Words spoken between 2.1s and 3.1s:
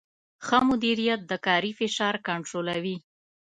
کنټرولوي.